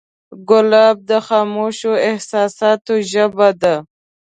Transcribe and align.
ګلاب 0.49 0.97
د 1.09 1.11
خاموشو 1.27 1.91
احساساتو 2.07 2.93
ژبه 3.11 3.49
ده. 3.61 3.75